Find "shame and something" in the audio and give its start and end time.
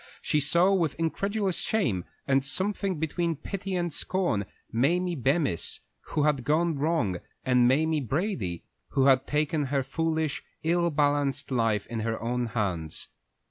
1.59-2.97